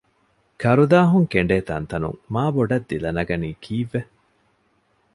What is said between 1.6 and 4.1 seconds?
ތަންތަނުން މާބޮޑަށް ދިލަނަގަނީ ކީއްވެ؟